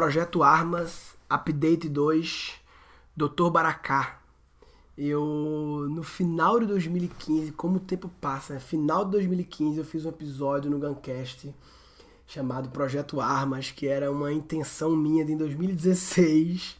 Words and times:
Projeto 0.00 0.42
Armas, 0.42 1.14
Update 1.28 1.86
2, 1.86 2.54
Dr. 3.14 3.50
Baracá. 3.52 4.18
Eu, 4.96 5.86
no 5.90 6.02
final 6.02 6.58
de 6.58 6.64
2015, 6.64 7.52
como 7.52 7.76
o 7.76 7.80
tempo 7.80 8.10
passa, 8.18 8.54
né? 8.54 8.60
final 8.60 9.04
de 9.04 9.10
2015 9.10 9.76
eu 9.76 9.84
fiz 9.84 10.06
um 10.06 10.08
episódio 10.08 10.70
no 10.70 10.78
Guncast 10.78 11.54
chamado 12.26 12.70
Projeto 12.70 13.20
Armas, 13.20 13.72
que 13.72 13.86
era 13.86 14.10
uma 14.10 14.32
intenção 14.32 14.96
minha 14.96 15.22
de 15.22 15.34
em 15.34 15.36
2016 15.36 16.78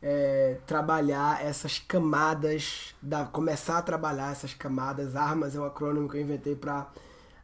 é, 0.00 0.58
trabalhar 0.64 1.44
essas 1.44 1.80
camadas, 1.80 2.94
da, 3.02 3.24
começar 3.24 3.78
a 3.78 3.82
trabalhar 3.82 4.30
essas 4.30 4.54
camadas. 4.54 5.16
Armas 5.16 5.56
é 5.56 5.60
um 5.60 5.64
acrônimo 5.64 6.08
que 6.08 6.18
eu 6.18 6.20
inventei 6.20 6.54
para 6.54 6.88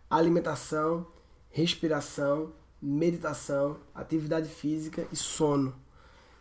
alimentação, 0.09 1.05
respiração, 1.51 2.53
meditação, 2.81 3.77
atividade 3.95 4.49
física 4.49 5.07
e 5.13 5.17
sono. 5.17 5.75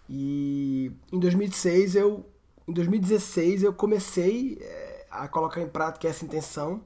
E 0.10 0.92
em 1.12 1.20
2016 1.20 1.96
eu, 1.96 2.25
em 2.68 2.74
2016 2.74 3.64
eu 3.64 3.74
comecei 3.74 4.57
é, 4.62 5.06
a 5.12 5.28
colocar 5.28 5.62
em 5.62 5.68
prática 5.68 6.07
essa 6.07 6.25
intenção. 6.25 6.82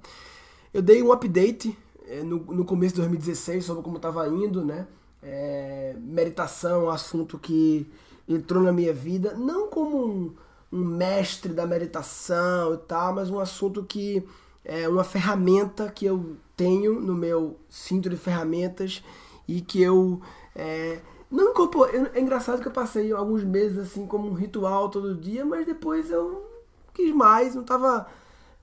Eu 0.74 0.82
dei 0.82 1.02
um 1.04 1.12
update 1.12 1.78
é, 2.08 2.24
no, 2.24 2.38
no 2.38 2.66
começo 2.66 2.96
de 2.96 3.02
2016 3.02 3.64
sobre 3.64 3.84
como 3.84 3.98
estava 3.98 4.28
indo, 4.28 4.66
né? 4.66 4.88
É, 5.22 5.96
meditação, 6.00 6.86
um 6.86 6.90
assunto 6.90 7.40
que 7.40 7.90
entrou 8.28 8.62
na 8.62 8.74
minha 8.74 8.94
vida, 8.94 9.34
não 9.36 9.68
como 9.70 10.06
um, 10.06 10.34
um 10.72 10.84
mestre 10.84 11.54
da 11.54 11.66
meditação 11.66 12.74
e 12.74 12.78
tal, 12.78 13.14
mas 13.14 13.30
um 13.30 13.40
assunto 13.40 13.84
que 13.84 14.28
é 14.66 14.88
uma 14.88 15.04
ferramenta 15.04 15.90
que 15.90 16.06
eu 16.06 16.36
tenho 16.56 17.00
no 17.00 17.16
meu 17.16 17.58
cinto 17.70 18.10
de 18.10 18.18
ferramentas 18.18 19.04
e 19.48 19.62
que 19.62 19.82
eu 19.82 20.22
é, 20.56 21.00
não 21.30 21.52
incorporei. 21.52 22.02
É 22.14 22.20
engraçado 22.20 22.62
que 22.62 22.68
eu 22.68 22.72
passei 22.72 23.12
alguns 23.12 23.44
meses 23.44 23.78
assim 23.78 24.06
como 24.06 24.30
um 24.30 24.34
ritual 24.34 24.90
todo 24.90 25.16
dia, 25.16 25.46
mas 25.46 25.66
depois 25.66 26.12
eu 26.12 26.46
quis 26.94 27.14
mais, 27.14 27.56
não 27.56 27.62
estava 27.62 28.08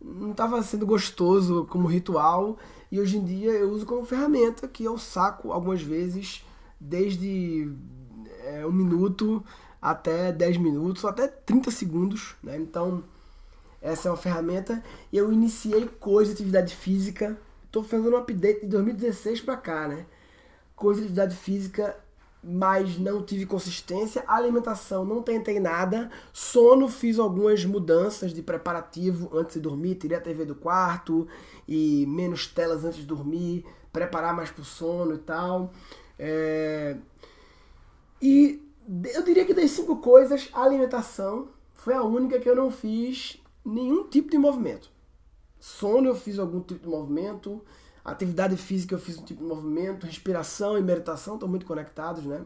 não 0.03 0.33
tava 0.33 0.63
sendo 0.63 0.87
gostoso 0.87 1.67
como 1.69 1.87
ritual 1.87 2.57
e 2.91 2.99
hoje 2.99 3.19
em 3.19 3.25
dia 3.25 3.51
eu 3.51 3.71
uso 3.71 3.85
como 3.85 4.05
ferramenta 4.05 4.67
que 4.67 4.85
eu 4.85 4.97
saco 4.97 5.53
algumas 5.53 5.83
vezes 5.83 6.43
desde 6.81 7.71
é, 8.45 8.67
um 8.67 8.73
minuto 8.73 9.45
até 9.81 10.33
10 10.33 10.59
minutos, 10.59 11.05
até 11.05 11.27
30 11.27 11.71
segundos. 11.71 12.35
Né? 12.43 12.57
Então, 12.57 13.03
essa 13.81 14.09
é 14.09 14.11
uma 14.11 14.17
ferramenta. 14.17 14.83
Eu 15.13 15.33
iniciei 15.33 15.87
coisa 15.87 16.31
de 16.31 16.37
atividade 16.37 16.75
física. 16.75 17.39
Estou 17.65 17.83
fazendo 17.83 18.15
um 18.15 18.19
update 18.19 18.61
de 18.61 18.67
2016 18.67 19.41
para 19.43 19.57
cá, 19.57 19.89
né? 19.89 20.07
Coisa 20.81 21.03
de 21.03 21.09
atividade 21.09 21.37
física, 21.37 21.95
mas 22.43 22.97
não 22.99 23.23
tive 23.23 23.45
consistência. 23.45 24.25
Alimentação, 24.27 25.05
não 25.05 25.23
tentei 25.23 25.61
nada. 25.61 26.11
Sono, 26.33 26.89
fiz 26.89 27.19
algumas 27.19 27.67
mudanças 27.67 28.33
de 28.33 28.41
preparativo 28.41 29.29
antes 29.37 29.57
de 29.57 29.61
dormir. 29.61 29.97
Tirei 29.97 30.17
a 30.17 30.21
TV 30.23 30.47
do 30.47 30.55
quarto 30.55 31.29
e 31.69 32.07
menos 32.07 32.47
telas 32.47 32.83
antes 32.83 33.01
de 33.01 33.05
dormir. 33.05 33.67
Preparar 33.93 34.35
mais 34.35 34.51
para 34.51 34.63
o 34.63 34.65
sono 34.65 35.17
e 35.17 35.19
tal. 35.19 35.71
É... 36.19 36.97
E 38.23 38.67
eu 39.13 39.23
diria 39.23 39.45
que 39.45 39.53
das 39.53 39.71
cinco 39.73 39.97
coisas, 39.97 40.49
a 40.55 40.63
alimentação 40.63 41.49
foi 41.75 41.93
a 41.93 42.03
única 42.03 42.41
que 42.41 42.49
eu 42.49 42.57
não 42.57 42.71
fiz 42.71 43.39
nenhum 43.63 44.09
tipo 44.09 44.31
de 44.31 44.39
movimento. 44.39 44.91
Sono 45.59 46.09
eu 46.09 46.15
fiz 46.15 46.39
algum 46.39 46.61
tipo 46.61 46.81
de 46.81 46.89
movimento, 46.89 47.61
atividade 48.05 48.57
física 48.57 48.95
eu 48.95 48.99
fiz 48.99 49.19
um 49.19 49.25
tipo 49.25 49.43
de 49.43 49.49
movimento, 49.49 50.07
respiração 50.07 50.79
e 50.79 50.83
meditação 50.83 51.35
estão 51.35 51.49
muito 51.49 51.67
conectados, 51.67 52.25
né? 52.25 52.45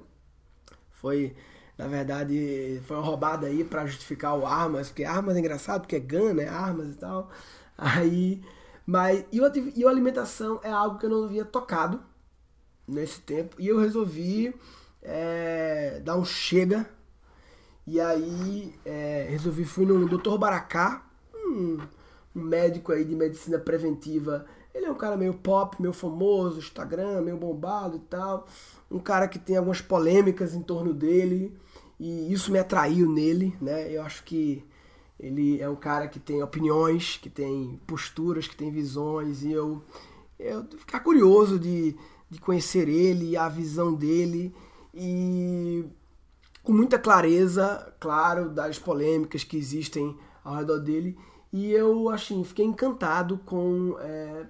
Foi, 0.90 1.34
na 1.76 1.86
verdade, 1.86 2.80
foi 2.86 2.96
uma 2.96 3.04
roubada 3.04 3.46
aí 3.46 3.64
para 3.64 3.86
justificar 3.86 4.38
o 4.38 4.46
armas, 4.46 4.88
porque 4.88 5.04
armas 5.04 5.36
é 5.36 5.38
engraçado, 5.38 5.82
porque 5.82 5.96
é 5.96 6.00
gun, 6.00 6.34
né? 6.34 6.48
Armas 6.48 6.92
e 6.92 6.96
tal. 6.96 7.30
Aí, 7.76 8.42
mas 8.86 9.24
e, 9.32 9.40
o, 9.40 9.52
e 9.76 9.84
a 9.84 9.88
alimentação 9.88 10.60
é 10.62 10.70
algo 10.70 10.98
que 10.98 11.06
eu 11.06 11.10
não 11.10 11.24
havia 11.24 11.44
tocado 11.44 12.00
nesse 12.86 13.20
tempo 13.20 13.56
e 13.58 13.68
eu 13.68 13.78
resolvi 13.78 14.54
é, 15.02 16.00
dar 16.04 16.16
um 16.16 16.24
chega. 16.24 16.88
E 17.86 18.00
aí 18.00 18.74
é, 18.84 19.26
resolvi, 19.28 19.64
fui 19.64 19.84
no 19.84 20.08
Dr. 20.08 20.38
Baracá, 20.38 21.06
um, 21.34 21.78
um, 22.34 22.42
médico 22.42 22.92
aí 22.92 23.04
de 23.04 23.14
medicina 23.14 23.58
preventiva. 23.58 24.46
Ele 24.74 24.86
é 24.86 24.90
um 24.90 24.96
cara 24.96 25.16
meio 25.16 25.34
pop, 25.34 25.80
meio 25.80 25.92
famoso, 25.92 26.58
Instagram, 26.58 27.20
meio 27.22 27.36
bombado 27.36 27.96
e 27.96 28.00
tal. 28.00 28.46
Um 28.90 28.98
cara 28.98 29.28
que 29.28 29.38
tem 29.38 29.56
algumas 29.56 29.80
polêmicas 29.80 30.54
em 30.54 30.62
torno 30.62 30.92
dele. 30.92 31.56
E 31.98 32.32
isso 32.32 32.50
me 32.50 32.58
atraiu 32.58 33.08
nele, 33.08 33.56
né? 33.60 33.90
Eu 33.94 34.02
acho 34.02 34.24
que 34.24 34.64
ele 35.18 35.60
é 35.60 35.68
um 35.68 35.76
cara 35.76 36.08
que 36.08 36.18
tem 36.18 36.42
opiniões, 36.42 37.16
que 37.16 37.30
tem 37.30 37.80
posturas, 37.86 38.48
que 38.48 38.56
tem 38.56 38.70
visões. 38.70 39.44
E 39.44 39.52
eu, 39.52 39.82
eu 40.38 40.64
ficar 40.76 41.00
curioso 41.00 41.58
de, 41.58 41.96
de 42.28 42.40
conhecer 42.40 42.88
ele, 42.88 43.36
a 43.36 43.48
visão 43.48 43.94
dele 43.94 44.54
e 44.92 45.84
com 46.62 46.72
muita 46.72 46.98
clareza, 46.98 47.94
claro, 48.00 48.48
das 48.48 48.78
polêmicas 48.78 49.44
que 49.44 49.56
existem 49.56 50.16
ao 50.42 50.56
redor 50.56 50.78
dele. 50.78 51.16
E 51.52 51.70
eu, 51.70 52.08
assim, 52.08 52.42
fiquei 52.42 52.64
encantado 52.64 53.38
com, 53.46 53.96
é, 54.00 54.46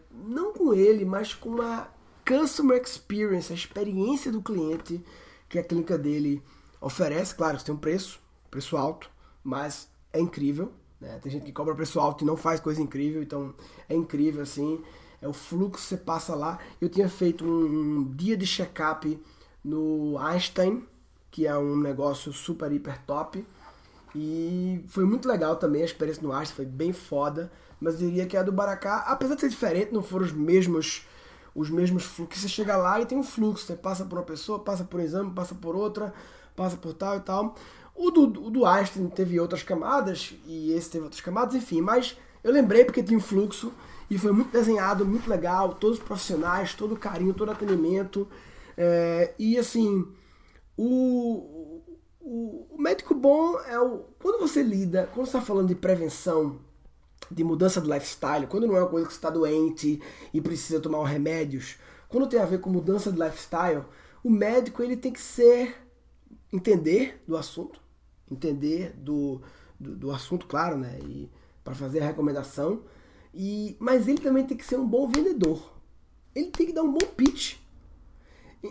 ele, 0.76 1.04
mas 1.04 1.34
com 1.34 1.60
a 1.60 1.88
customer 2.26 2.80
experience, 2.80 3.52
a 3.52 3.56
experiência 3.56 4.32
do 4.32 4.42
cliente 4.42 5.02
que 5.48 5.58
a 5.58 5.64
clínica 5.64 5.98
dele 5.98 6.42
oferece. 6.80 7.34
Claro, 7.34 7.62
tem 7.62 7.74
um 7.74 7.78
preço, 7.78 8.20
preço 8.50 8.76
alto, 8.76 9.10
mas 9.42 9.88
é 10.12 10.20
incrível. 10.20 10.72
Né? 11.00 11.18
Tem 11.22 11.30
gente 11.30 11.44
que 11.44 11.52
cobra 11.52 11.74
preço 11.74 12.00
alto 12.00 12.24
e 12.24 12.26
não 12.26 12.36
faz 12.36 12.60
coisa 12.60 12.80
incrível, 12.80 13.22
então 13.22 13.54
é 13.88 13.94
incrível, 13.94 14.42
assim. 14.42 14.82
É 15.20 15.28
o 15.28 15.32
fluxo 15.32 15.82
que 15.82 15.88
você 15.88 15.96
passa 15.96 16.34
lá. 16.34 16.58
Eu 16.80 16.88
tinha 16.88 17.08
feito 17.08 17.44
um, 17.44 17.98
um 17.98 18.04
dia 18.14 18.36
de 18.36 18.46
check-up 18.46 19.18
no 19.64 20.18
Einstein, 20.18 20.86
que 21.30 21.46
é 21.46 21.56
um 21.56 21.76
negócio 21.76 22.32
super, 22.32 22.70
hiper 22.70 23.02
top. 23.06 23.44
E 24.14 24.84
foi 24.86 25.04
muito 25.04 25.26
legal 25.26 25.56
também 25.56 25.82
a 25.82 25.84
experiência 25.84 26.22
no 26.22 26.32
Einstein, 26.32 26.56
foi 26.56 26.66
bem 26.66 26.92
foda. 26.92 27.50
Mas 27.84 27.98
diria 27.98 28.26
que 28.26 28.36
a 28.36 28.42
do 28.42 28.50
Baracá, 28.50 29.04
apesar 29.06 29.34
de 29.34 29.42
ser 29.42 29.48
diferente, 29.50 29.92
não 29.92 30.02
foram 30.02 30.24
os 30.24 30.32
mesmos 30.32 31.06
os 31.54 31.70
mesmos 31.70 32.02
fluxos. 32.02 32.42
Você 32.42 32.48
chega 32.48 32.76
lá 32.76 33.00
e 33.00 33.06
tem 33.06 33.16
um 33.16 33.22
fluxo. 33.22 33.66
Você 33.66 33.76
passa 33.76 34.04
por 34.04 34.18
uma 34.18 34.24
pessoa, 34.24 34.58
passa 34.58 34.84
por 34.84 34.98
um 34.98 35.02
exame, 35.02 35.30
passa 35.30 35.54
por 35.54 35.76
outra, 35.76 36.12
passa 36.56 36.76
por 36.76 36.94
tal 36.94 37.16
e 37.16 37.20
tal. 37.20 37.54
O 37.94 38.10
do, 38.10 38.22
o 38.22 38.50
do 38.50 38.66
Einstein 38.66 39.08
teve 39.08 39.38
outras 39.38 39.62
camadas, 39.62 40.34
e 40.46 40.72
esse 40.72 40.90
teve 40.90 41.04
outras 41.04 41.20
camadas, 41.20 41.54
enfim. 41.54 41.80
Mas 41.80 42.16
eu 42.42 42.52
lembrei 42.52 42.84
porque 42.84 43.02
tinha 43.02 43.16
um 43.16 43.22
fluxo 43.22 43.72
e 44.10 44.18
foi 44.18 44.32
muito 44.32 44.50
desenhado, 44.50 45.06
muito 45.06 45.30
legal. 45.30 45.74
Todos 45.74 45.98
os 45.98 46.04
profissionais, 46.04 46.74
todo 46.74 46.94
o 46.94 46.98
carinho, 46.98 47.32
todo 47.32 47.48
o 47.48 47.52
atendimento. 47.52 48.26
É, 48.76 49.32
e 49.38 49.56
assim, 49.56 50.06
o, 50.76 51.82
o, 52.20 52.66
o, 52.70 52.82
médico 52.82 53.14
bom 53.14 53.58
é 53.60 53.78
o. 53.78 54.04
Quando 54.20 54.40
você 54.40 54.62
lida, 54.62 55.08
quando 55.14 55.26
você 55.26 55.36
está 55.36 55.40
falando 55.40 55.68
de 55.68 55.76
prevenção, 55.76 56.58
de 57.30 57.44
mudança 57.44 57.80
de 57.80 57.90
lifestyle, 57.90 58.46
quando 58.46 58.66
não 58.66 58.76
é 58.76 58.80
uma 58.80 58.88
coisa 58.88 59.06
que 59.06 59.12
você 59.12 59.18
está 59.18 59.30
doente 59.30 60.00
e 60.32 60.40
precisa 60.40 60.80
tomar 60.80 61.06
remédios, 61.06 61.76
quando 62.08 62.28
tem 62.28 62.40
a 62.40 62.46
ver 62.46 62.60
com 62.60 62.70
mudança 62.70 63.10
de 63.10 63.18
lifestyle, 63.18 63.84
o 64.22 64.30
médico 64.30 64.82
ele 64.82 64.96
tem 64.96 65.12
que 65.12 65.20
ser. 65.20 65.76
entender 66.52 67.22
do 67.26 67.36
assunto, 67.36 67.80
entender 68.30 68.94
do, 68.96 69.40
do, 69.78 69.96
do 69.96 70.10
assunto, 70.12 70.46
claro, 70.46 70.78
né? 70.78 70.98
E 71.02 71.30
para 71.62 71.74
fazer 71.74 72.00
a 72.00 72.06
recomendação. 72.06 72.82
E, 73.34 73.76
mas 73.80 74.06
ele 74.06 74.18
também 74.18 74.46
tem 74.46 74.56
que 74.56 74.64
ser 74.64 74.76
um 74.76 74.86
bom 74.86 75.08
vendedor. 75.08 75.72
Ele 76.34 76.50
tem 76.50 76.66
que 76.66 76.72
dar 76.72 76.82
um 76.82 76.92
bom 76.92 77.06
pitch 77.16 77.56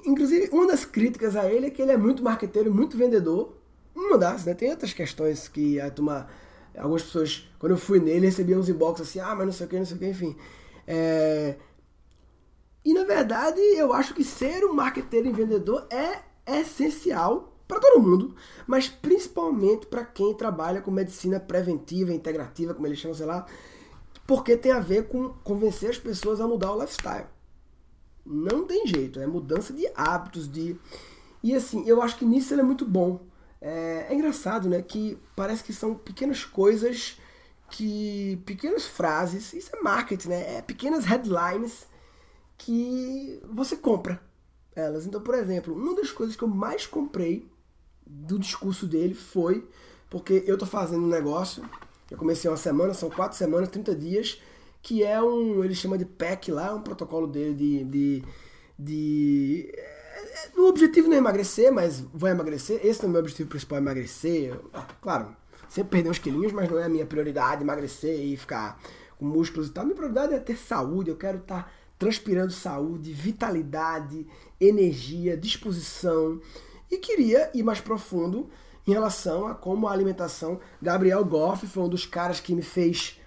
Inclusive, 0.06 0.50
uma 0.52 0.66
das 0.66 0.86
críticas 0.86 1.36
a 1.36 1.48
ele 1.52 1.68
é 1.68 1.70
que 1.70 1.82
ele 1.82 1.92
é 1.92 1.98
muito 1.98 2.24
marqueteiro, 2.24 2.74
muito 2.74 2.98
vendedor. 2.98 3.56
Uma 3.96 4.18
das, 4.18 4.44
né? 4.46 4.56
Tem 4.56 4.72
outras 4.72 4.92
questões 4.92 5.48
que 5.48 5.80
a 5.80 5.92
turma. 5.92 6.28
Algumas 6.78 7.04
pessoas, 7.04 7.48
quando 7.60 7.74
eu 7.74 7.78
fui 7.78 8.00
nele, 8.00 8.26
recebiam 8.26 8.60
uns 8.60 8.70
inbox 8.70 9.02
assim, 9.02 9.20
ah, 9.20 9.36
mas 9.36 9.46
não 9.46 9.54
sei 9.54 9.66
o 9.66 9.70
que, 9.70 9.78
não 9.78 9.86
sei 9.86 9.96
o 9.96 10.00
que, 10.00 10.08
enfim. 10.08 10.36
É... 10.88 11.56
E 12.84 12.94
na 12.94 13.04
verdade, 13.04 13.60
eu 13.60 13.94
acho 13.94 14.14
que 14.14 14.24
ser 14.24 14.66
um 14.66 14.74
marqueteiro 14.74 15.28
e 15.28 15.32
vendedor 15.32 15.88
é 15.90 16.22
essencial 16.60 17.54
para 17.68 17.80
todo 17.80 18.02
mundo, 18.02 18.36
mas 18.68 18.90
principalmente 18.90 19.86
para 19.86 20.04
quem 20.04 20.34
trabalha 20.34 20.82
com 20.82 20.92
medicina 20.92 21.40
preventiva, 21.40 22.14
integrativa, 22.14 22.74
como 22.74 22.86
eles 22.86 23.00
chamam, 23.00 23.16
sei 23.16 23.26
lá, 23.26 23.46
porque 24.28 24.58
tem 24.58 24.72
a 24.72 24.80
ver 24.80 25.08
com 25.08 25.30
convencer 25.44 25.90
as 25.90 25.98
pessoas 25.98 26.42
a 26.42 26.48
mudar 26.48 26.74
o 26.74 26.80
lifestyle. 26.80 27.28
Não 28.26 28.66
tem 28.66 28.88
jeito, 28.88 29.20
é 29.20 29.28
mudança 29.28 29.74
de 29.74 29.90
hábitos, 29.96 30.50
de. 30.50 30.78
E 31.42 31.54
assim, 31.54 31.86
eu 31.86 32.02
acho 32.02 32.18
que 32.18 32.26
nisso 32.26 32.54
ele 32.54 32.62
é 32.62 32.64
muito 32.64 32.86
bom. 32.86 33.22
É, 33.64 34.08
é 34.10 34.14
engraçado, 34.14 34.68
né? 34.68 34.82
Que 34.82 35.18
parece 35.38 35.64
que 35.64 35.72
são 35.72 35.96
pequenas 35.96 36.44
coisas 36.44 37.18
que. 37.72 38.38
pequenas 38.46 38.86
frases, 38.86 39.54
isso 39.54 39.74
é 39.74 39.82
marketing, 39.82 40.28
né? 40.28 40.58
É 40.58 40.62
pequenas 40.62 41.06
headlines 41.06 41.88
que 42.58 43.42
você 43.50 43.78
compra. 43.78 44.22
elas. 44.76 45.06
Então, 45.08 45.22
por 45.22 45.36
exemplo, 45.36 45.74
uma 45.74 45.96
das 45.96 46.12
coisas 46.12 46.36
que 46.36 46.44
eu 46.44 46.48
mais 46.50 46.86
comprei 46.86 47.50
do 48.06 48.38
discurso 48.38 48.86
dele 48.86 49.14
foi 49.14 49.66
porque 50.10 50.44
eu 50.46 50.58
tô 50.58 50.66
fazendo 50.66 51.06
um 51.06 51.08
negócio, 51.08 51.64
eu 52.12 52.18
comecei 52.18 52.52
uma 52.52 52.58
semana, 52.58 52.94
são 52.94 53.10
quatro 53.10 53.38
semanas, 53.38 53.70
30 53.70 53.96
dias, 53.96 54.42
que 54.82 55.04
é 55.04 55.20
um, 55.22 55.64
ele 55.64 55.74
chama 55.74 55.98
de 55.98 56.06
PEC 56.06 56.52
lá, 56.52 56.76
um 56.76 56.82
protocolo 56.82 57.26
dele 57.26 57.56
de, 57.56 57.84
de, 57.86 58.24
de 58.78 59.74
o 60.58 60.68
objetivo 60.68 61.08
não 61.08 61.16
é 61.16 61.20
emagrecer, 61.20 61.72
mas 61.72 62.02
vou 62.14 62.30
emagrecer. 62.30 62.80
Esse 62.84 63.02
não 63.02 63.08
é 63.08 63.10
o 63.10 63.12
meu 63.12 63.22
objetivo 63.22 63.50
principal, 63.50 63.78
é 63.78 63.82
emagrecer. 63.82 64.60
Claro, 65.02 65.36
sempre 65.70 65.92
perder 65.92 66.10
uns 66.10 66.20
quilinhos, 66.20 66.52
mas 66.52 66.70
não 66.70 66.78
é 66.78 66.86
a 66.86 66.90
minha 66.90 67.06
prioridade 67.06 67.64
emagrecer 67.64 68.20
e 68.20 68.38
ficar 68.38 68.80
com 69.18 69.26
músculos 69.26 69.68
e 69.68 69.72
tal. 69.72 69.86
Minha 69.86 69.96
prioridade 69.96 70.34
é 70.34 70.40
ter 70.40 70.58
saúde, 70.58 71.10
eu 71.10 71.18
quero 71.18 71.40
estar 71.40 71.72
transpirando 71.98 72.52
saúde, 72.52 73.14
vitalidade, 73.14 74.28
energia, 74.60 75.38
disposição. 75.38 76.42
E 76.92 76.98
queria 76.98 77.50
ir 77.54 77.64
mais 77.64 77.80
profundo 77.80 78.50
em 78.86 78.92
relação 78.92 79.48
a 79.48 79.56
como 79.56 79.88
a 79.88 79.92
alimentação. 79.92 80.60
Gabriel 80.82 81.24
Goff 81.24 81.66
foi 81.66 81.84
um 81.84 81.90
dos 81.90 82.06
caras 82.06 82.40
que 82.40 82.54
me 82.54 82.62
fez, 82.62 83.20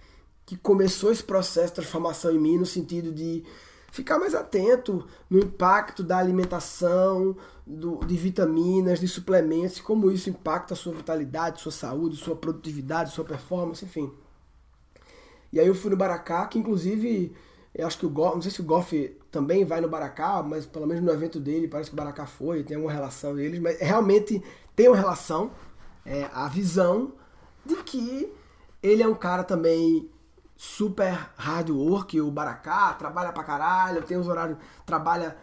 que 0.45 0.57
começou 0.57 1.11
esse 1.11 1.23
processo 1.23 1.69
de 1.69 1.75
transformação 1.77 2.31
em 2.31 2.39
mim, 2.39 2.59
no 2.59 2.67
sentido 2.67 3.11
de 3.11 3.45
ficar 3.97 4.19
mais 4.19 4.35
atento 4.35 5.07
no 5.29 5.39
impacto 5.39 6.03
da 6.05 6.19
alimentação, 6.19 7.35
do, 7.67 7.99
de 8.05 8.17
vitaminas, 8.17 9.01
de 9.01 9.09
suplementos, 9.09 9.81
como 9.81 10.11
isso 10.11 10.29
impacta 10.29 10.75
a 10.75 10.77
sua 10.77 10.93
vitalidade, 10.93 11.61
sua 11.63 11.73
saúde, 11.73 12.17
sua 12.17 12.37
produtividade, 12.37 13.13
sua 13.13 13.25
performance, 13.25 13.85
enfim. 13.85 14.13
E 15.53 15.59
aí 15.59 15.67
eu 15.67 15.75
fui 15.75 15.91
no 15.91 15.97
Baracá, 15.97 16.47
que 16.47 16.59
inclusive, 16.59 17.35
eu 17.75 17.87
acho 17.87 17.99
que 17.99 18.05
o 18.07 18.11
Goff, 18.11 18.35
não 18.35 18.43
sei 18.43 18.51
se 18.51 18.61
o 18.61 18.65
Goff 18.65 19.17
também 19.31 19.65
vai 19.65 19.81
no 19.81 19.89
Baracá, 19.89 20.43
mas 20.43 20.67
pelo 20.67 20.87
menos 20.87 21.03
no 21.03 21.11
evento 21.11 21.41
dele 21.41 21.67
parece 21.67 21.89
que 21.89 21.95
o 21.95 21.97
Baracá 21.97 22.27
foi, 22.27 22.63
tem 22.63 22.77
alguma 22.77 22.93
relação 22.93 23.35
deles, 23.35 23.59
mas 23.59 23.79
realmente 23.81 24.43
tem 24.75 24.89
uma 24.89 24.97
relação, 24.97 25.51
é, 26.05 26.29
a 26.35 26.49
visão 26.49 27.15
de 27.65 27.77
que 27.77 28.31
ele 28.83 29.03
é 29.03 29.09
um 29.09 29.15
cara 29.15 29.43
também 29.43 30.11
super 30.57 31.31
hard 31.37 31.71
work, 31.71 32.21
o 32.21 32.31
Baracá, 32.31 32.95
trabalha 32.95 33.33
pra 33.33 33.45
caralho, 33.45 34.03
tem 34.03 34.17
os 34.17 34.27
horários, 34.27 34.59
trabalha, 34.85 35.37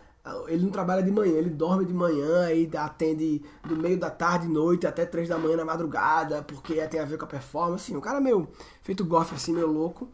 ele 0.48 0.64
não 0.64 0.72
trabalha 0.72 1.04
de 1.04 1.12
manhã, 1.12 1.34
ele 1.34 1.50
dorme 1.50 1.86
de 1.86 1.94
manhã 1.94 2.52
e 2.52 2.70
atende 2.76 3.44
do 3.64 3.76
meio 3.76 4.00
da 4.00 4.10
tarde, 4.10 4.48
noite 4.48 4.88
até 4.88 5.06
três 5.06 5.30
da 5.30 5.38
manhã 5.38 5.58
na 5.58 5.66
madrugada, 5.66 6.42
porque 6.42 6.76
tem 6.88 7.00
a 7.00 7.06
ver 7.06 7.18
com 7.18 7.26
a 7.26 7.28
performance, 7.28 7.86
assim, 7.86 7.96
um 7.96 8.02
cara 8.02 8.20
meio 8.20 8.48
feito 8.82 9.06
golfe 9.06 9.36
assim, 9.36 9.54
meio 9.54 9.72
louco. 9.72 10.10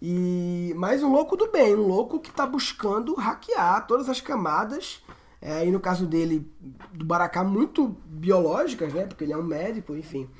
E 0.00 0.74
mais 0.76 1.02
um 1.02 1.12
louco 1.12 1.36
do 1.36 1.50
bem, 1.50 1.76
um 1.76 1.86
louco 1.86 2.18
que 2.18 2.30
tá 2.32 2.44
buscando 2.44 3.14
hackear 3.14 3.86
todas 3.86 4.08
as 4.08 4.20
camadas, 4.20 5.00
é, 5.40 5.66
e 5.66 5.72
no 5.72 5.80
caso 5.80 6.06
dele, 6.06 6.48
do 6.92 7.04
Baracá, 7.04 7.42
muito 7.42 7.96
biológicas, 8.06 8.92
né? 8.94 9.06
Porque 9.06 9.24
ele 9.24 9.32
é 9.32 9.36
um 9.36 9.42
médico, 9.42 9.96
enfim. 9.96 10.30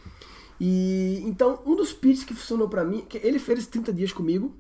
E 0.65 1.21
então, 1.25 1.59
um 1.67 1.75
dos 1.75 1.93
pitches 1.93 2.23
que 2.23 2.33
funcionou 2.33 2.69
para 2.69 2.85
mim, 2.85 3.01
que 3.01 3.19
ele 3.19 3.41
fez 3.41 3.67
30 3.67 3.93
dias 3.93 4.13
comigo, 4.13 4.55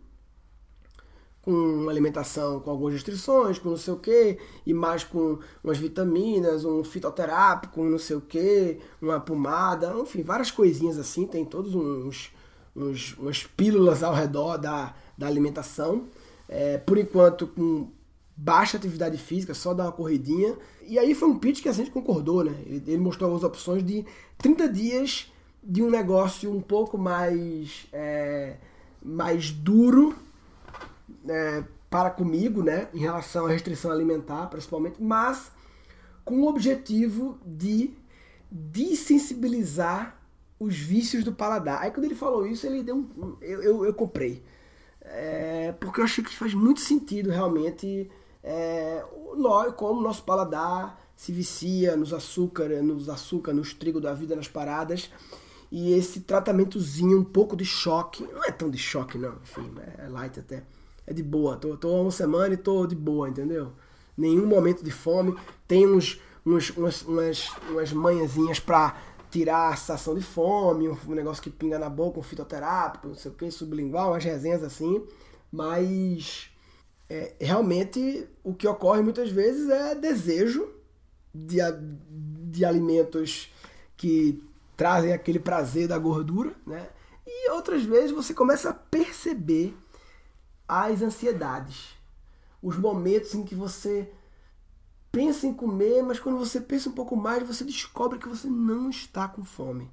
com 1.42 1.88
alimentação 1.88 2.58
com 2.58 2.70
algumas 2.70 2.94
restrições, 2.94 3.56
com 3.56 3.70
não 3.70 3.76
sei 3.76 3.94
o 3.94 3.98
que, 3.98 4.36
e 4.66 4.74
mais 4.74 5.04
com 5.04 5.38
umas 5.62 5.78
vitaminas, 5.78 6.64
um 6.64 6.82
fitoterápico, 6.82 7.84
não 7.84 8.00
sei 8.00 8.16
o 8.16 8.20
que, 8.20 8.80
uma 9.00 9.20
pomada, 9.20 9.94
enfim, 9.96 10.24
várias 10.24 10.50
coisinhas 10.50 10.98
assim, 10.98 11.24
tem 11.24 11.44
todos 11.44 11.72
uns, 11.72 12.32
uns 12.74 13.16
umas 13.16 13.44
pílulas 13.44 14.02
ao 14.02 14.12
redor 14.12 14.56
da, 14.56 14.96
da 15.16 15.28
alimentação. 15.28 16.08
É, 16.48 16.78
por 16.78 16.98
enquanto, 16.98 17.46
com 17.46 17.92
baixa 18.36 18.76
atividade 18.76 19.18
física, 19.18 19.54
só 19.54 19.72
dar 19.72 19.84
uma 19.84 19.92
corridinha. 19.92 20.56
E 20.84 20.98
aí 20.98 21.14
foi 21.14 21.28
um 21.28 21.38
pitch 21.38 21.62
que 21.62 21.68
a 21.68 21.72
gente 21.72 21.92
concordou, 21.92 22.42
né? 22.42 22.60
Ele, 22.66 22.82
ele 22.88 22.98
mostrou 22.98 23.28
algumas 23.28 23.44
opções 23.44 23.84
de 23.84 24.04
30 24.38 24.68
dias 24.68 25.31
de 25.62 25.82
um 25.82 25.90
negócio 25.90 26.50
um 26.50 26.60
pouco 26.60 26.98
mais, 26.98 27.86
é, 27.92 28.56
mais 29.02 29.50
duro 29.50 30.14
é, 31.28 31.62
para 31.88 32.10
comigo, 32.10 32.62
né, 32.62 32.88
em 32.92 32.98
relação 32.98 33.46
à 33.46 33.48
restrição 33.50 33.90
alimentar, 33.90 34.46
principalmente, 34.46 35.02
mas 35.02 35.52
com 36.24 36.42
o 36.42 36.48
objetivo 36.48 37.38
de 37.44 37.94
desensibilizar 38.50 40.18
os 40.58 40.76
vícios 40.76 41.24
do 41.24 41.32
paladar. 41.32 41.82
Aí 41.82 41.90
quando 41.90 42.04
ele 42.04 42.14
falou 42.14 42.46
isso, 42.46 42.66
ele 42.66 42.82
deu 42.82 42.96
um, 42.96 43.36
eu, 43.40 43.62
eu, 43.62 43.84
eu 43.86 43.94
comprei. 43.94 44.42
É, 45.00 45.74
porque 45.80 46.00
eu 46.00 46.04
achei 46.04 46.22
que 46.22 46.34
faz 46.34 46.54
muito 46.54 46.80
sentido 46.80 47.30
realmente 47.30 48.08
é, 48.42 49.04
nós, 49.36 49.74
como 49.74 50.00
nosso 50.00 50.22
paladar 50.22 51.00
se 51.16 51.32
vicia 51.32 51.96
nos 51.96 52.12
açúcar, 52.12 52.68
nos 52.82 53.08
açúcar, 53.08 53.52
nos 53.52 53.72
trigo 53.74 54.00
da 54.00 54.12
vida, 54.12 54.34
nas 54.34 54.48
paradas. 54.48 55.10
E 55.74 55.94
esse 55.94 56.20
tratamentozinho, 56.20 57.18
um 57.18 57.24
pouco 57.24 57.56
de 57.56 57.64
choque, 57.64 58.28
não 58.30 58.44
é 58.44 58.50
tão 58.50 58.68
de 58.68 58.76
choque 58.76 59.16
não, 59.16 59.36
enfim, 59.42 59.72
é 59.96 60.06
light 60.06 60.38
até. 60.38 60.64
É 61.06 61.14
de 61.14 61.22
boa, 61.22 61.56
tô, 61.56 61.78
tô 61.78 62.02
uma 62.02 62.10
semana 62.10 62.52
e 62.52 62.58
tô 62.58 62.86
de 62.86 62.94
boa, 62.94 63.26
entendeu? 63.26 63.72
Nenhum 64.14 64.44
momento 64.44 64.84
de 64.84 64.90
fome. 64.90 65.34
Tem 65.66 65.86
uns, 65.86 66.20
uns, 66.44 66.68
umas, 66.76 67.00
umas, 67.02 67.50
umas 67.70 67.90
manhãzinhas 67.90 68.60
pra 68.60 69.00
tirar 69.30 69.70
a 69.70 69.76
sensação 69.76 70.14
de 70.14 70.20
fome, 70.20 70.90
um 70.90 71.14
negócio 71.14 71.42
que 71.42 71.48
pinga 71.48 71.78
na 71.78 71.88
boca, 71.88 72.20
um 72.20 72.22
fitoterápico, 72.22 73.08
não 73.08 73.14
sei 73.14 73.30
o 73.30 73.34
que, 73.34 73.50
sublingual, 73.50 74.10
umas 74.10 74.22
resenhas 74.22 74.62
assim. 74.62 75.02
Mas 75.50 76.50
é, 77.08 77.34
realmente 77.40 78.28
o 78.44 78.52
que 78.52 78.68
ocorre 78.68 79.00
muitas 79.00 79.30
vezes 79.30 79.70
é 79.70 79.94
desejo 79.94 80.68
de, 81.34 81.56
de 82.50 82.62
alimentos 82.62 83.50
que 83.96 84.51
trazem 84.82 85.12
aquele 85.12 85.38
prazer 85.38 85.86
da 85.86 85.96
gordura, 85.96 86.52
né? 86.66 86.88
E 87.24 87.48
outras 87.52 87.84
vezes 87.84 88.10
você 88.10 88.34
começa 88.34 88.70
a 88.70 88.74
perceber 88.74 89.76
as 90.66 91.00
ansiedades, 91.00 91.90
os 92.60 92.76
momentos 92.76 93.32
em 93.32 93.44
que 93.44 93.54
você 93.54 94.10
pensa 95.12 95.46
em 95.46 95.54
comer, 95.54 96.02
mas 96.02 96.18
quando 96.18 96.36
você 96.36 96.60
pensa 96.60 96.88
um 96.88 96.92
pouco 96.94 97.14
mais, 97.14 97.46
você 97.46 97.62
descobre 97.62 98.18
que 98.18 98.28
você 98.28 98.48
não 98.48 98.90
está 98.90 99.28
com 99.28 99.44
fome. 99.44 99.88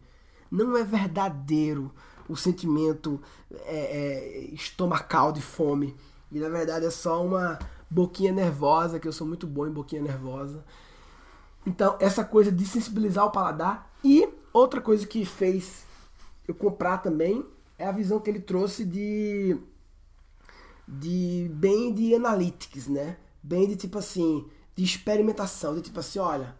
Não 0.49 0.75
é 0.75 0.83
verdadeiro 0.83 1.93
o 2.27 2.35
sentimento 2.35 3.21
é, 3.51 3.77
é, 3.77 4.39
estomacal 4.55 5.31
de 5.31 5.41
fome. 5.41 5.95
E 6.31 6.39
na 6.39 6.49
verdade 6.49 6.87
é 6.87 6.89
só 6.89 7.23
uma 7.23 7.59
boquinha 7.87 8.31
nervosa, 8.31 8.99
que 8.99 9.07
eu 9.07 9.13
sou 9.13 9.27
muito 9.27 9.45
bom 9.45 9.67
em 9.67 9.71
boquinha 9.71 10.01
nervosa. 10.01 10.65
Então, 11.63 11.95
essa 11.99 12.23
coisa 12.23 12.51
de 12.51 12.65
sensibilizar 12.65 13.27
o 13.27 13.31
paladar 13.31 13.93
e 14.03 14.38
Outra 14.59 14.81
coisa 14.81 15.07
que 15.07 15.23
fez 15.23 15.85
eu 16.45 16.53
comprar 16.53 16.97
também 16.97 17.45
é 17.77 17.87
a 17.87 17.93
visão 17.93 18.19
que 18.19 18.29
ele 18.29 18.41
trouxe 18.41 18.83
de 18.83 19.57
de 20.85 21.49
bem 21.53 21.93
de 21.93 22.13
analytics, 22.13 22.87
né? 22.87 23.15
Bem 23.41 23.69
de 23.69 23.77
tipo 23.77 23.97
assim, 23.97 24.45
de 24.75 24.83
experimentação, 24.83 25.75
de 25.75 25.81
tipo 25.81 26.01
assim, 26.01 26.19
olha, 26.19 26.53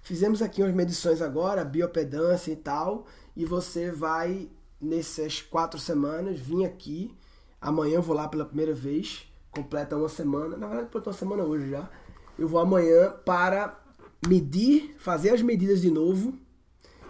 fizemos 0.00 0.40
aqui 0.42 0.62
umas 0.62 0.72
medições 0.72 1.20
agora, 1.20 1.64
biopedância 1.64 2.52
e 2.52 2.56
tal, 2.56 3.04
e 3.36 3.44
você 3.44 3.90
vai 3.90 4.48
nessas 4.80 5.42
quatro 5.42 5.80
semanas 5.80 6.38
vir 6.38 6.64
aqui, 6.64 7.12
amanhã 7.60 7.96
eu 7.96 8.02
vou 8.02 8.14
lá 8.14 8.28
pela 8.28 8.44
primeira 8.44 8.72
vez, 8.72 9.26
completa 9.50 9.96
uma 9.96 10.08
semana, 10.08 10.56
na 10.56 10.68
verdade 10.68 10.86
completou 10.86 11.12
uma 11.12 11.18
semana 11.18 11.42
hoje 11.42 11.68
já, 11.68 11.90
eu 12.38 12.46
vou 12.46 12.60
amanhã 12.60 13.10
para 13.24 13.76
medir, 14.24 14.94
fazer 15.00 15.30
as 15.30 15.42
medidas 15.42 15.80
de 15.80 15.90
novo, 15.90 16.38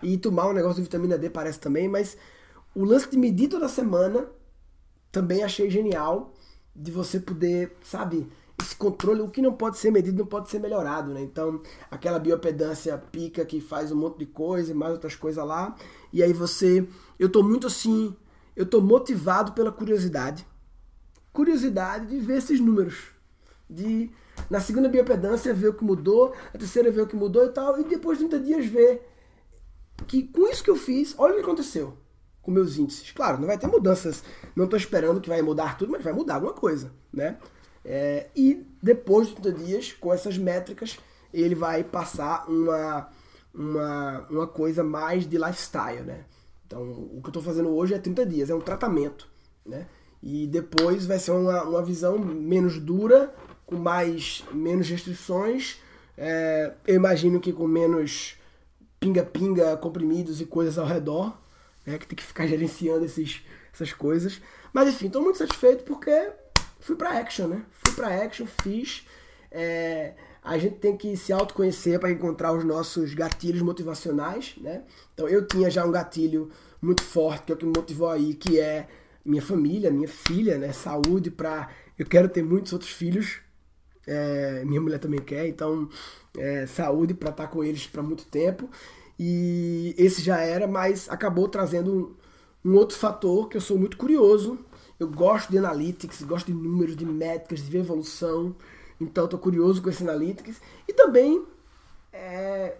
e 0.02 0.16
tomar 0.19 0.49
um 0.49 0.52
negócio 0.52 0.76
de 0.76 0.83
vitamina 0.83 1.19
D 1.19 1.30
parece 1.30 1.59
também, 1.59 1.88
mas 1.88 2.16
o 2.75 2.85
lance 2.85 3.11
de 3.11 3.19
medir 3.19 3.49
toda 3.49 3.69
semana 3.69 4.26
também 5.11 5.42
achei 5.42 5.69
genial 5.71 6.33
de 6.75 6.90
você 6.90 7.19
poder, 7.19 7.76
sabe, 7.83 8.28
esse 8.62 8.76
controle, 8.76 9.21
o 9.21 9.28
que 9.28 9.42
não 9.42 9.52
pode 9.52 9.78
ser 9.78 9.90
medido 9.90 10.19
não 10.19 10.26
pode 10.26 10.50
ser 10.50 10.59
melhorado, 10.59 11.12
né? 11.12 11.21
Então, 11.21 11.61
aquela 11.90 12.19
biopedância 12.19 12.97
pica 12.97 13.45
que 13.45 13.61
faz 13.61 13.90
um 13.90 13.97
monte 13.97 14.19
de 14.19 14.26
coisa 14.26 14.71
e 14.71 14.75
mais 14.75 14.92
outras 14.92 15.14
coisas 15.16 15.45
lá, 15.45 15.75
e 16.12 16.23
aí 16.23 16.33
você, 16.33 16.87
eu 17.19 17.28
tô 17.28 17.42
muito 17.42 17.66
assim, 17.66 18.14
eu 18.54 18.66
tô 18.66 18.80
motivado 18.80 19.52
pela 19.52 19.73
curiosidade. 19.73 20.47
Curiosidade 21.33 22.07
de 22.07 22.19
ver 22.19 22.38
esses 22.38 22.61
números, 22.61 23.12
de 23.69 24.11
na 24.49 24.61
segunda 24.61 24.88
biopedância 24.88 25.54
ver 25.54 25.69
o 25.69 25.75
que 25.75 25.85
mudou, 25.85 26.35
a 26.52 26.59
terceira 26.59 26.90
ver 26.90 27.02
o 27.02 27.07
que 27.07 27.16
mudou 27.16 27.45
e 27.45 27.50
tal, 27.50 27.78
e 27.80 27.85
depois 27.85 28.19
de 28.19 28.26
30 28.26 28.45
dias 28.45 28.66
ver 28.66 29.09
que 30.07 30.25
com 30.25 30.49
isso 30.49 30.64
que 30.64 30.71
eu 30.71 30.76
fiz, 30.76 31.14
olha 31.19 31.33
o 31.33 31.37
que 31.37 31.42
aconteceu 31.42 31.97
com 32.42 32.50
meus 32.50 32.78
índices. 32.78 33.11
Claro, 33.12 33.38
não 33.38 33.47
vai 33.47 33.59
ter 33.59 33.66
mudanças, 33.66 34.23
não 34.57 34.64
estou 34.64 34.78
esperando 34.78 35.21
que 35.21 35.28
vai 35.28 35.42
mudar 35.42 35.76
tudo, 35.76 35.92
mas 35.92 36.02
vai 36.02 36.12
mudar 36.12 36.35
alguma 36.35 36.54
coisa, 36.54 36.92
né? 37.12 37.37
É, 37.85 38.28
e 38.35 38.66
depois 38.83 39.28
de 39.28 39.37
30 39.37 39.52
dias, 39.64 39.92
com 39.92 40.12
essas 40.12 40.37
métricas, 40.37 40.99
ele 41.33 41.54
vai 41.54 41.85
passar 41.85 42.49
uma, 42.49 43.09
uma, 43.54 44.26
uma 44.30 44.47
coisa 44.47 44.83
mais 44.83 45.28
de 45.28 45.37
lifestyle, 45.37 46.02
né? 46.02 46.25
Então, 46.66 46.83
o 46.83 47.21
que 47.21 47.26
eu 47.26 47.30
estou 47.30 47.42
fazendo 47.42 47.69
hoje 47.71 47.95
é 47.95 47.99
30 47.99 48.26
dias, 48.26 48.50
é 48.50 48.54
um 48.54 48.61
tratamento, 48.61 49.28
né? 49.66 49.87
E 50.23 50.47
depois 50.47 51.07
vai 51.07 51.19
ser 51.19 51.33
uma, 51.33 51.62
uma 51.64 51.83
visão 51.83 52.19
menos 52.19 52.78
dura, 52.78 53.35
com 53.66 53.76
mais 53.76 54.45
menos 54.52 54.88
restrições, 54.88 55.78
É, 56.23 56.75
eu 56.87 56.97
imagino 56.97 57.40
que 57.40 57.50
com 57.50 57.66
menos 57.66 58.37
pinga-pinga, 59.00 59.76
comprimidos 59.78 60.40
e 60.40 60.45
coisas 60.45 60.78
ao 60.78 60.87
redor, 60.87 61.37
né, 61.87 61.99
que 61.99 62.07
tem 62.07 62.16
que 62.16 62.23
ficar 62.23 62.47
gerenciando 62.49 63.04
esses, 63.04 63.42
essas 63.73 63.92
coisas. 63.92 64.40
Mas 64.73 64.88
enfim, 64.88 65.07
estou 65.07 65.23
muito 65.23 65.38
satisfeito 65.38 65.83
porque 65.85 66.30
fui 66.78 66.95
para 66.95 67.19
action, 67.19 67.49
né? 67.49 67.62
Fui 67.73 67.92
para 67.95 68.23
action, 68.23 68.47
fiz. 68.62 69.07
É, 69.50 70.14
a 70.42 70.57
gente 70.59 70.76
tem 70.76 70.97
que 70.97 71.16
se 71.16 71.33
autoconhecer 71.33 71.99
para 71.99 72.11
encontrar 72.11 72.52
os 72.52 72.64
nossos 72.64 73.14
gatilhos 73.14 73.62
motivacionais, 73.62 74.54
né? 74.59 74.85
Então 75.12 75.28
eu 75.28 75.47
tinha 75.47 75.71
já 75.71 75.85
um 75.85 75.90
gatilho 75.90 76.50
muito 76.80 77.02
forte 77.02 77.45
que 77.45 77.52
é 77.52 77.54
o 77.54 77.59
que 77.59 77.66
me 77.66 77.73
motivou 77.76 78.09
aí, 78.09 78.35
que 78.35 78.61
é 78.61 78.88
minha 79.25 79.42
família, 79.42 79.90
minha 79.90 80.09
filha, 80.09 80.57
né? 80.57 80.73
Saúde 80.73 81.30
para 81.30 81.69
eu 81.99 82.07
quero 82.07 82.28
ter 82.28 82.42
muitos 82.42 82.73
outros 82.73 82.90
filhos. 82.90 83.40
É, 84.07 84.64
minha 84.64 84.80
mulher 84.80 84.99
também 84.99 85.21
quer, 85.21 85.47
então 85.47 85.88
é, 86.37 86.66
saúde 86.66 87.14
para 87.14 87.30
estar 87.30 87.47
tá 87.47 87.49
com 87.49 87.62
eles 87.62 87.87
para 87.87 88.02
muito 88.02 88.25
tempo. 88.26 88.69
E 89.19 89.95
esse 89.99 90.23
já 90.23 90.40
era, 90.40 90.66
mas 90.66 91.09
acabou 91.11 91.49
trazendo 91.49 92.16
um, 92.64 92.71
um 92.71 92.76
outro 92.76 92.97
fator 92.97 93.49
que 93.49 93.57
eu 93.57 93.61
sou 93.61 93.78
muito 93.78 93.97
curioso. 93.97 94.59
Eu 94.99 95.09
gosto 95.09 95.50
de 95.50 95.59
analytics, 95.59 96.23
gosto 96.23 96.47
de 96.47 96.52
números, 96.52 96.97
de 96.97 97.07
métricas, 97.07 97.61
de 97.61 97.71
ver 97.71 97.78
evolução. 97.78 98.54
Então 99.00 99.25
estou 99.25 99.40
curioso 99.40 99.83
com 99.83 99.88
esse 99.88 100.02
Analytics. 100.02 100.61
E 100.87 100.92
também 100.92 101.42
é, 102.12 102.76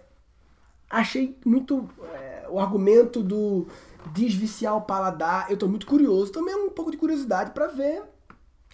achei 0.89 1.35
muito 1.43 1.89
é, 2.13 2.45
o 2.49 2.59
argumento 2.59 3.23
do 3.23 3.67
desviciar 4.13 4.77
o 4.77 4.81
paladar. 4.81 5.47
Eu 5.49 5.55
estou 5.55 5.67
muito 5.67 5.87
curioso. 5.87 6.31
Também 6.31 6.55
um 6.55 6.69
pouco 6.69 6.91
de 6.91 6.97
curiosidade 6.97 7.51
para 7.51 7.67
ver. 7.67 8.03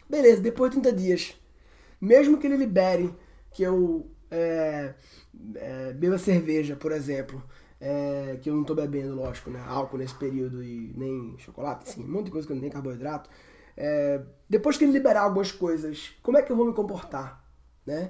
Beleza, 0.10 0.42
depois 0.42 0.72
de 0.72 0.82
30 0.82 0.98
dias. 0.98 1.36
Mesmo 2.00 2.38
que 2.38 2.48
ele 2.48 2.58
libere 2.58 3.14
que 3.52 3.64
eu 3.64 4.10
é, 4.30 4.94
é, 5.56 5.94
beba 5.94 6.18
cerveja, 6.18 6.76
por 6.76 6.92
exemplo. 6.92 7.44
É, 7.80 8.40
que 8.42 8.50
eu 8.50 8.56
não 8.56 8.62
estou 8.62 8.76
bebendo, 8.76 9.16
lógico, 9.16 9.52
né? 9.52 9.64
Álcool 9.68 10.00
nesse 10.00 10.16
período 10.16 10.64
e 10.64 10.92
nem 10.98 11.38
chocolate, 11.38 11.88
assim, 11.88 12.04
um 12.04 12.08
monte 12.08 12.26
de 12.26 12.32
coisa 12.32 12.48
que 12.48 12.52
eu 12.52 12.56
não 12.56 12.62
tenho 12.62 12.74
carboidrato. 12.74 13.30
É, 13.76 14.20
depois 14.50 14.78
que 14.78 14.84
ele 14.84 14.94
liberar 14.94 15.22
algumas 15.22 15.52
coisas, 15.52 16.12
como 16.24 16.38
é 16.38 16.42
que 16.42 16.52
eu 16.52 16.56
vou 16.56 16.66
me 16.66 16.74
comportar? 16.74 17.46
Né? 17.86 18.10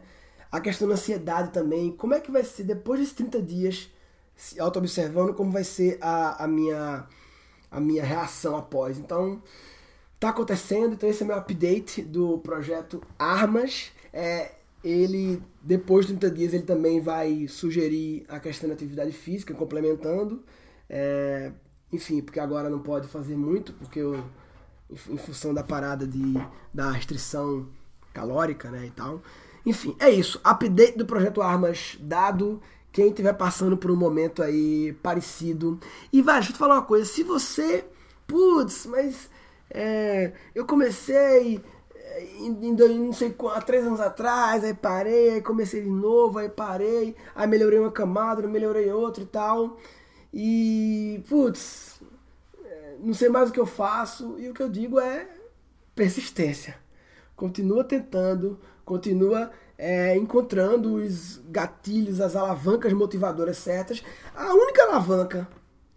A 0.50 0.62
questão 0.62 0.88
da 0.88 0.94
ansiedade 0.94 1.51
também, 1.51 1.91
como 1.91 2.13
é 2.13 2.22
que 2.22 2.32
vai 2.32 2.46
ser 2.46 2.63
depois 2.63 3.01
desses 3.01 3.15
30 3.15 3.41
dias, 3.41 3.91
se 4.34 4.58
auto-observando, 4.58 5.34
como 5.34 5.51
vai 5.51 5.65
ser 5.65 5.98
a, 6.00 6.46
a, 6.46 6.48
minha, 6.48 7.06
a 7.70 7.79
minha 7.82 8.03
reação 8.06 8.56
após. 8.56 8.98
Então, 8.98 9.44
tá 10.19 10.29
acontecendo, 10.29 10.93
então 10.93 11.09
esse 11.09 11.24
é 11.24 11.25
meu 11.25 11.36
update 11.38 12.01
do 12.01 12.39
projeto 12.39 13.01
Armas. 13.17 13.91
É, 14.12 14.51
ele, 14.83 15.41
depois 15.62 16.05
de 16.05 16.13
30 16.15 16.36
dias, 16.36 16.53
ele 16.53 16.63
também 16.63 17.01
vai 17.01 17.47
sugerir 17.47 18.25
a 18.27 18.39
questão 18.39 18.69
da 18.69 18.75
atividade 18.75 19.12
física, 19.12 19.53
complementando. 19.53 20.43
É, 20.89 21.51
enfim, 21.91 22.21
porque 22.21 22.39
agora 22.39 22.69
não 22.69 22.79
pode 22.79 23.07
fazer 23.07 23.36
muito, 23.36 23.74
porque 23.74 24.00
eu 24.00 24.24
em 24.89 25.17
função 25.17 25.53
da 25.53 25.63
parada 25.63 26.07
de, 26.07 26.33
da 26.74 26.91
restrição 26.91 27.67
calórica, 28.13 28.71
né, 28.71 28.86
e 28.86 28.91
tal. 28.91 29.21
Enfim, 29.65 29.95
é 30.00 30.09
isso. 30.09 30.39
Update 30.43 30.97
do 30.97 31.05
projeto 31.05 31.41
Armas 31.41 31.97
dado. 32.00 32.62
Quem 32.91 33.09
estiver 33.09 33.33
passando 33.33 33.77
por 33.77 33.91
um 33.91 33.95
momento 33.95 34.41
aí 34.41 34.93
parecido. 35.03 35.79
E 36.12 36.21
vai, 36.21 36.36
deixa 36.36 36.51
eu 36.51 36.53
te 36.53 36.59
falar 36.59 36.75
uma 36.75 36.83
coisa. 36.83 37.05
Se 37.05 37.21
você. 37.21 37.86
Putz, 38.25 38.86
mas. 38.86 39.29
É, 39.69 40.33
eu 40.55 40.65
comecei 40.65 41.62
é, 41.95 42.24
em, 42.39 42.67
em, 42.67 42.75
não 43.00 43.13
sei 43.13 43.36
há 43.53 43.62
três 43.62 43.86
anos 43.86 44.00
atrás, 44.00 44.63
aí 44.63 44.74
parei, 44.74 45.31
aí 45.31 45.41
comecei 45.41 45.81
de 45.81 45.89
novo, 45.89 46.39
aí 46.39 46.50
parei, 46.50 47.15
aí 47.36 47.47
melhorei 47.47 47.79
uma 47.79 47.91
camada, 47.91 48.47
melhorei 48.47 48.91
outra 48.91 49.24
e 49.24 49.27
tal. 49.27 49.77
E, 50.33 51.24
putz, 51.27 52.01
não 53.00 53.13
sei 53.13 53.29
mais 53.29 53.50
o 53.50 53.53
que 53.53 53.59
eu 53.59 53.65
faço, 53.65 54.36
e 54.39 54.50
o 54.50 54.53
que 54.53 54.62
eu 54.62 54.69
digo 54.69 55.00
é 55.00 55.27
persistência. 55.95 56.75
Continua 57.36 57.83
tentando, 57.83 58.59
continua 58.83 59.51
é, 59.77 60.15
encontrando 60.17 60.95
os 60.95 61.38
gatilhos, 61.50 62.19
as 62.19 62.36
alavancas 62.36 62.93
motivadoras 62.93 63.57
certas. 63.57 64.03
A 64.36 64.53
única 64.53 64.83
alavanca 64.83 65.47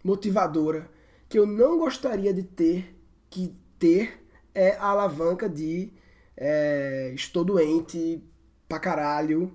motivadora 0.03 0.89
que 1.27 1.39
eu 1.39 1.45
não 1.45 1.79
gostaria 1.79 2.33
de 2.33 2.43
ter 2.43 2.95
que 3.29 3.55
ter 3.81 4.23
é 4.53 4.75
a 4.77 4.89
alavanca 4.89 5.49
de 5.49 5.91
é, 6.37 7.11
estou 7.15 7.43
doente 7.43 8.23
pra 8.69 8.79
caralho 8.79 9.51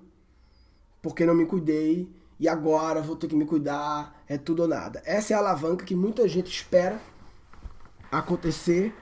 porque 1.01 1.25
não 1.25 1.33
me 1.33 1.45
cuidei 1.45 2.11
e 2.37 2.47
agora 2.47 3.01
vou 3.01 3.15
ter 3.15 3.27
que 3.27 3.35
me 3.35 3.45
cuidar, 3.45 4.21
é 4.27 4.37
tudo 4.37 4.63
ou 4.63 4.67
nada. 4.67 5.01
Essa 5.05 5.33
é 5.33 5.35
a 5.35 5.39
alavanca 5.39 5.85
que 5.85 5.95
muita 5.95 6.27
gente 6.27 6.51
espera 6.51 6.99
acontecer. 8.11 8.93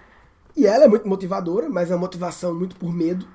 E 0.56 0.66
ela 0.66 0.86
é 0.86 0.88
muito 0.88 1.08
motivadora, 1.08 1.68
mas 1.68 1.92
é 1.92 1.96
uma 1.96 2.02
motivação 2.02 2.54
muito 2.54 2.78
por 2.78 2.94
medo, 2.94 3.28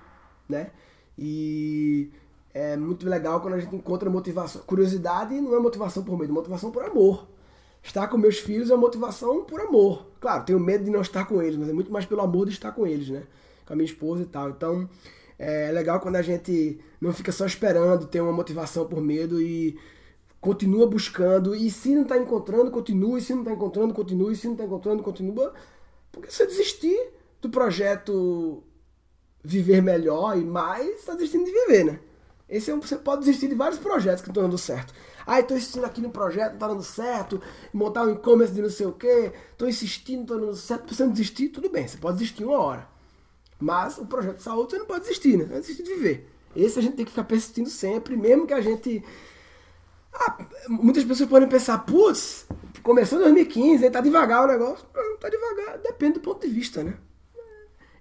né? 0.49 0.70
E 1.18 2.11
é 2.54 2.76
muito 2.78 3.06
legal 3.06 3.40
quando 3.42 3.54
a 3.54 3.61
gente 3.61 3.76
encontra 3.76 4.09
motivação. 4.09 4.62
Curiosidade 4.62 5.38
não 5.38 5.54
é 5.54 5.59
motivação 5.59 6.02
por 6.02 6.18
medo, 6.18 6.32
é 6.32 6.35
motivação 6.35 6.70
por 6.70 6.82
amor. 6.82 7.28
Estar 7.82 8.08
com 8.08 8.18
meus 8.18 8.38
filhos 8.38 8.70
é 8.70 8.76
motivação 8.76 9.44
por 9.44 9.60
amor. 9.60 10.06
Claro, 10.20 10.44
tenho 10.44 10.60
medo 10.60 10.84
de 10.84 10.90
não 10.90 11.00
estar 11.00 11.25
com 11.25 11.40
eles, 11.42 11.56
mas 11.56 11.68
é 11.68 11.72
muito 11.72 11.90
mais 11.90 12.04
pelo 12.04 12.20
amor 12.20 12.46
de 12.46 12.52
estar 12.52 12.72
com 12.72 12.87
eles, 12.87 13.08
né? 13.08 13.22
Com 13.66 13.72
a 13.72 13.76
minha 13.76 13.87
esposa 13.87 14.22
e 14.22 14.26
tal. 14.26 14.50
Então, 14.50 14.88
é 15.38 15.72
legal 15.72 16.00
quando 16.00 16.16
a 16.16 16.22
gente 16.22 16.78
não 17.00 17.12
fica 17.12 17.32
só 17.32 17.46
esperando 17.46 18.06
ter 18.06 18.20
uma 18.20 18.32
motivação 18.32 18.87
por 18.87 19.00
medo 19.00 19.40
e 19.40 19.78
continua 20.40 20.87
buscando, 20.87 21.54
e 21.54 21.70
se 21.70 21.94
não 21.94 22.02
está 22.02 22.16
encontrando, 22.16 22.70
continua, 22.70 23.18
e 23.18 23.22
se 23.22 23.32
não 23.34 23.42
está 23.42 23.52
encontrando, 23.52 23.92
continua, 23.92 24.32
e 24.32 24.37
se 24.37 24.46
não 24.46 24.54
está 24.54 24.64
encontrando, 24.64 25.02
continua. 25.02 25.52
Porque 26.12 26.30
se 26.30 26.46
desistir 26.46 26.99
do 27.40 27.49
projeto 27.49 28.62
viver 29.42 29.82
melhor 29.82 30.37
e 30.37 30.44
mais, 30.44 31.00
está 31.00 31.14
desistindo 31.14 31.44
de 31.44 31.52
viver, 31.52 31.84
né? 31.84 32.00
Esse 32.50 32.71
é 32.71 32.75
um, 32.75 32.80
você 32.80 32.97
pode 32.97 33.21
desistir 33.21 33.49
de 33.49 33.54
vários 33.54 33.78
projetos 33.78 34.23
que 34.23 34.28
estão 34.28 34.42
dando 34.42 34.59
certo. 34.59 34.92
Ah, 35.25 35.38
estou 35.38 35.57
insistindo 35.57 35.85
aqui 35.85 36.00
no 36.00 36.11
projeto, 36.11 36.49
não 36.49 36.54
está 36.54 36.69
dando 36.69 36.83
certo, 36.83 37.40
montar 37.73 38.04
um 38.04 38.12
e-commerce 38.12 38.52
de 38.52 38.61
não 38.61 38.69
sei 38.69 38.87
o 38.87 38.92
quê, 38.92 39.33
estou 39.52 39.69
insistindo, 39.69 40.23
está 40.23 40.35
dando 40.35 40.57
certo, 40.57 40.83
precisando 40.83 41.12
desistir, 41.12 41.49
tudo 41.50 41.71
bem, 41.71 41.87
você 41.87 41.97
pode 41.97 42.19
desistir 42.19 42.45
uma 42.45 42.59
hora. 42.59 42.88
Mas 43.59 43.99
o 43.99 44.07
projeto 44.07 44.38
de 44.38 44.42
saúde 44.42 44.73
você 44.73 44.78
não 44.78 44.87
pode 44.87 45.02
desistir, 45.02 45.37
né? 45.37 45.45
Não 45.45 45.61
desistir 45.61 45.83
de 45.83 45.95
viver. 45.95 46.28
Esse 46.57 46.78
a 46.78 46.83
gente 46.83 46.97
tem 46.97 47.04
que 47.04 47.12
ficar 47.12 47.25
persistindo 47.25 47.71
sempre, 47.71 48.16
mesmo 48.16 48.47
que 48.47 48.54
a 48.54 48.61
gente 48.61 49.04
ah, 50.12 50.45
muitas 50.69 51.04
pessoas 51.04 51.28
podem 51.28 51.49
pensar, 51.49 51.78
putz, 51.78 52.47
começou 52.83 53.19
em 53.19 53.23
2015, 53.23 53.85
aí 53.85 53.90
tá 53.90 54.00
devagar 54.00 54.45
o 54.45 54.49
negócio. 54.49 54.85
Não, 54.95 55.16
tá 55.19 55.28
devagar, 55.28 55.78
depende 55.78 56.14
do 56.14 56.21
ponto 56.21 56.47
de 56.47 56.52
vista, 56.52 56.83
né? 56.83 56.95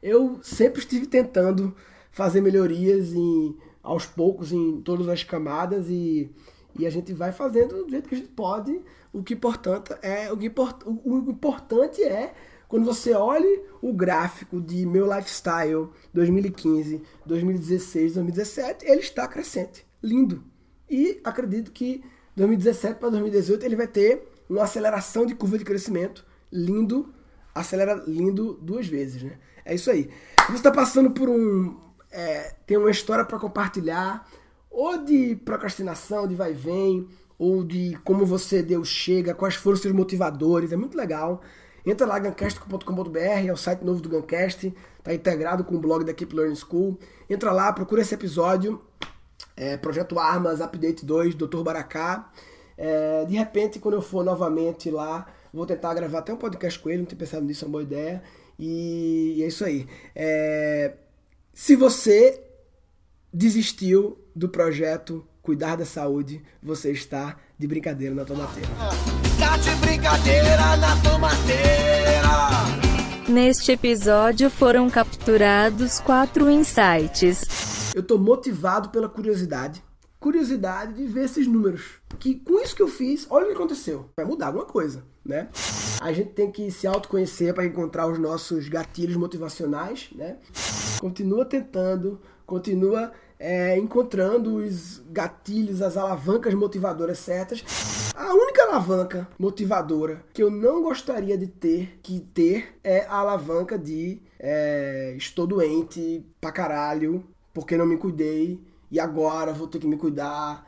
Eu 0.02 0.40
sempre 0.42 0.80
estive 0.80 1.06
tentando 1.06 1.76
fazer 2.12 2.42
melhorias 2.42 3.14
em, 3.14 3.56
aos 3.82 4.06
poucos 4.06 4.52
em 4.52 4.82
todas 4.82 5.08
as 5.08 5.24
camadas 5.24 5.88
e, 5.90 6.30
e 6.78 6.86
a 6.86 6.90
gente 6.90 7.14
vai 7.14 7.32
fazendo 7.32 7.84
do 7.84 7.90
jeito 7.90 8.10
que 8.10 8.16
a 8.16 8.18
gente 8.18 8.30
pode. 8.30 8.82
O 9.12 9.24
que, 9.24 9.34
importante 9.34 9.94
é, 10.02 10.32
o, 10.32 10.38
que 10.38 10.48
import, 10.48 10.84
o, 10.86 11.14
o 11.14 11.18
importante 11.30 12.04
é 12.04 12.34
quando 12.68 12.86
você 12.86 13.14
olha 13.14 13.64
o 13.82 13.92
gráfico 13.92 14.62
de 14.62 14.86
meu 14.86 15.12
lifestyle 15.12 15.90
2015, 16.14 17.02
2016, 17.26 18.14
2017, 18.14 18.86
ele 18.86 19.02
está 19.02 19.28
crescente. 19.28 19.86
Lindo. 20.02 20.44
E 20.88 21.20
acredito 21.24 21.72
que 21.72 22.04
2017 22.36 23.00
para 23.00 23.10
2018 23.10 23.66
ele 23.66 23.76
vai 23.76 23.88
ter 23.88 24.24
uma 24.50 24.64
aceleração 24.64 25.26
de 25.26 25.36
curva 25.36 25.58
de 25.58 25.66
crescimento 25.66 26.26
lindo, 26.52 27.14
acelera 27.54 28.04
lindo 28.08 28.54
duas 28.62 28.88
vezes, 28.88 29.24
né? 29.24 29.38
É 29.66 29.76
isso 29.76 29.90
aí. 29.92 30.10
Você 30.48 30.56
está 30.56 30.72
passando 30.72 31.12
por 31.12 31.30
um 31.30 31.89
é, 32.12 32.54
tem 32.66 32.78
uma 32.78 32.92
história 32.92 33.24
para 33.26 33.40
compartilhar, 33.40 34.28
ou 34.70 35.04
de 35.04 35.36
procrastinação, 35.38 36.28
de 36.28 36.36
vai 36.36 36.52
e 36.52 36.54
vem, 36.54 37.08
ou 37.38 37.64
de 37.64 37.98
como 38.04 38.26
você 38.26 38.62
Deus 38.62 38.88
chega, 38.88 39.34
quais 39.34 39.56
foram 39.56 39.76
os 39.76 39.82
seus 39.82 39.94
motivadores, 39.94 40.72
é 40.72 40.76
muito 40.76 40.98
legal. 40.98 41.42
Entra 41.86 42.06
lá, 42.06 42.20
gancast.com.br, 42.20 43.18
é 43.18 43.52
o 43.52 43.58
site 43.58 43.84
novo 43.84 44.02
do 44.02 44.10
Gancast, 44.10 44.74
está 44.98 45.14
integrado 45.14 45.64
com 45.64 45.76
o 45.76 45.80
blog 45.80 46.04
da 46.04 46.14
Keep 46.14 46.36
Learning 46.36 46.56
School. 46.56 47.00
Entra 47.30 47.52
lá, 47.52 47.72
procura 47.72 48.02
esse 48.02 48.14
episódio, 48.14 48.82
é, 49.56 49.78
Projeto 49.78 50.20
Armas, 50.20 50.62
Update 50.62 51.06
2, 51.06 51.36
Dr. 51.36 51.64
Baracá. 51.64 52.30
É, 52.78 53.26
de 53.26 53.36
repente, 53.36 53.80
quando 53.80 53.96
eu 53.96 54.02
for 54.02 54.24
novamente 54.24 54.92
lá, 54.92 55.26
vou 55.54 55.66
tentar 55.66 55.94
gravar 55.94 56.20
até 56.20 56.34
um 56.34 56.38
podcast 56.38 56.80
com 56.80 56.90
ele, 56.90 57.00
não 57.00 57.06
tinha 57.06 57.18
pensado 57.18 57.46
nisso, 57.46 57.64
é 57.64 57.68
uma 57.68 57.72
boa 57.72 57.84
ideia. 57.84 58.22
E, 58.58 59.36
e 59.38 59.44
é 59.44 59.48
isso 59.48 59.64
aí. 59.64 59.88
É, 60.14 60.94
se 61.54 61.76
você 61.76 62.44
desistiu 63.34 64.18
do 64.36 64.50
projeto 64.50 65.26
Cuidar 65.42 65.76
da 65.76 65.86
Saúde, 65.86 66.44
você 66.62 66.92
está 66.92 67.38
de 67.58 67.68
brincadeira 67.68 68.14
na 68.14 68.26
tomateira. 68.26 68.70
Tá 69.40 69.58
de 69.58 69.76
brincadeira 69.78 70.78
na 70.78 71.02
tomateira. 71.02 72.30
Neste 73.28 73.72
episódio 73.72 74.50
foram 74.50 74.90
capturados 74.90 76.00
quatro 76.00 76.50
insights 76.50 77.70
eu 77.96 78.04
tô 78.04 78.18
motivado 78.18 78.90
pela 78.90 79.10
curiosidade. 79.10 79.84
Curiosidade 80.20 80.94
de 80.94 81.06
ver 81.06 81.26
esses 81.26 81.48
números. 81.48 82.00
Que 82.20 82.36
com 82.36 82.60
isso 82.62 82.76
que 82.76 82.82
eu 82.82 82.88
fiz, 82.88 83.26
olha 83.30 83.46
o 83.46 83.48
que 83.48 83.56
aconteceu. 83.56 84.10
Vai 84.18 84.26
mudar 84.26 84.48
alguma 84.48 84.66
coisa, 84.66 85.04
né? 85.26 85.50
A 86.02 86.12
gente 86.12 86.32
tem 86.32 86.52
que 86.52 86.70
se 86.72 86.86
autoconhecer 86.86 87.54
para 87.54 87.66
encontrar 87.66 88.08
os 88.08 88.20
nossos 88.20 88.68
gatilhos 88.68 89.16
motivacionais, 89.16 90.10
né? 90.14 90.38
Continua 91.00 91.46
tentando, 91.46 92.20
continua 92.46 93.12
é, 93.40 93.78
encontrando 93.78 94.56
os 94.56 95.02
gatilhos, 95.10 95.82
as 95.82 95.96
alavancas 95.96 96.54
motivadoras 96.54 97.20
certas. 97.20 97.64
A 98.14 98.34
única 98.34 98.64
alavanca 98.64 99.28
motivadora 99.40 100.26
que 100.34 100.44
eu 100.44 100.52
não 100.52 100.84
gostaria 100.84 101.38
de 101.38 101.48
ter 101.48 101.98
que 102.04 102.20
ter 102.20 102.78
é 102.84 103.06
a 103.06 103.16
alavanca 103.16 103.78
de 103.78 104.22
é, 104.38 105.16
estou 105.18 105.48
doente 105.48 106.26
pra 106.42 106.52
caralho 106.52 107.24
porque 107.54 107.78
não 107.78 107.86
me 107.86 107.98
cuidei 107.98 108.60
e 108.92 109.00
agora 109.00 109.54
vou 109.54 109.68
ter 109.68 109.80
que 109.80 109.88
me 109.88 109.98
cuidar. 109.98 110.64